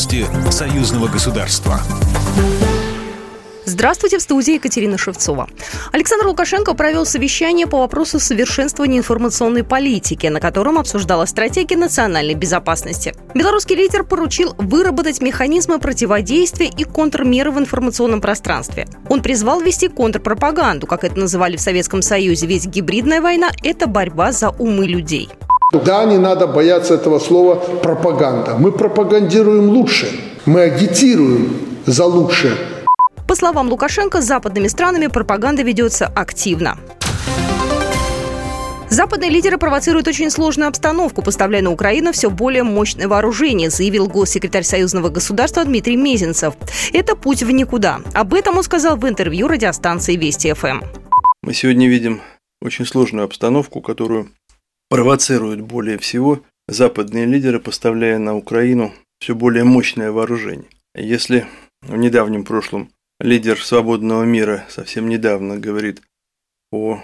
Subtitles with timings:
[0.00, 1.78] Новости союзного государства.
[3.66, 5.46] Здравствуйте, в студии Екатерина Шевцова.
[5.92, 13.14] Александр Лукашенко провел совещание по вопросу совершенствования информационной политики, на котором обсуждалась стратегия национальной безопасности.
[13.34, 18.88] Белорусский лидер поручил выработать механизмы противодействия и контрмеры в информационном пространстве.
[19.10, 24.32] Он призвал вести контрпропаганду, как это называли в Советском Союзе, ведь гибридная война– это борьба
[24.32, 25.28] за умы людей.
[25.72, 28.56] Да, не надо бояться этого слова пропаганда.
[28.58, 30.08] Мы пропагандируем лучше,
[30.46, 32.54] мы агитируем за лучшее.
[33.28, 36.76] По словам Лукашенко, западными странами пропаганда ведется активно.
[38.88, 44.64] Западные лидеры провоцируют очень сложную обстановку, поставляя на Украину все более мощное вооружение, заявил госсекретарь
[44.64, 46.54] союзного государства Дмитрий Мезенцев.
[46.92, 48.00] Это путь в никуда.
[48.14, 50.80] Об этом он сказал в интервью радиостанции Вести ФМ.
[51.42, 52.20] Мы сегодня видим
[52.60, 54.30] очень сложную обстановку, которую
[54.90, 60.68] провоцируют более всего западные лидеры, поставляя на Украину все более мощное вооружение.
[60.94, 61.46] Если
[61.82, 66.02] в недавнем прошлом лидер свободного мира совсем недавно говорит
[66.72, 67.00] о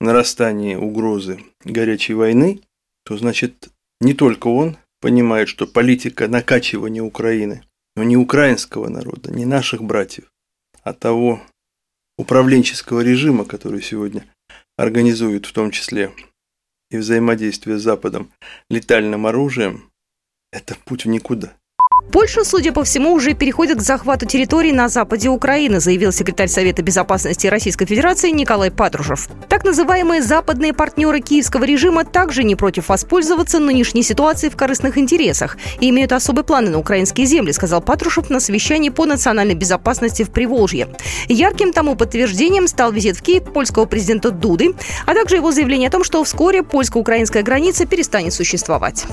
[0.00, 2.60] нарастании угрозы горячей войны,
[3.04, 7.62] то значит не только он понимает, что политика накачивания Украины,
[7.96, 10.30] но не украинского народа, не наших братьев,
[10.82, 11.40] а того
[12.18, 14.24] управленческого режима, который сегодня
[14.76, 16.12] организует в том числе
[16.90, 18.32] и взаимодействие с Западом
[18.70, 19.90] летальным оружием–
[20.52, 21.56] это путь в никуда.
[22.12, 26.82] Польша, судя по всему, уже переходит к захвату территорий на западе Украины, заявил секретарь Совета
[26.82, 29.28] безопасности Российской Федерации Николай Патрушев.
[29.48, 35.56] Так называемые западные партнеры киевского режима также не против воспользоваться нынешней ситуацией в корыстных интересах
[35.80, 40.30] и имеют особые планы на украинские земли, сказал Патрушев на совещании по национальной безопасности в
[40.30, 40.88] Приволжье.
[41.28, 44.74] Ярким тому подтверждением стал визит в Киев польского президента Дуды,
[45.06, 49.04] а также его заявление о том, что вскоре польско-украинская граница перестанет существовать.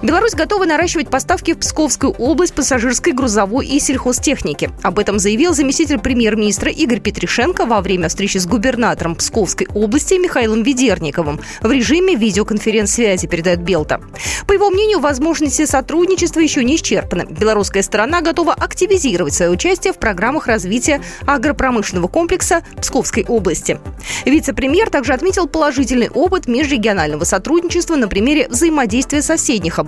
[0.00, 4.70] Беларусь готова наращивать поставки в Псковскую область пассажирской, грузовой и сельхозтехники.
[4.82, 10.62] Об этом заявил заместитель премьер-министра Игорь Петришенко во время встречи с губернатором Псковской области Михаилом
[10.62, 14.00] Ведерниковым в режиме видеоконференц-связи, передает Белта.
[14.46, 17.26] По его мнению, возможности сотрудничества еще не исчерпаны.
[17.28, 23.80] Белорусская сторона готова активизировать свое участие в программах развития агропромышленного комплекса Псковской области.
[24.24, 29.87] Вице-премьер также отметил положительный опыт межрегионального сотрудничества на примере взаимодействия соседних областей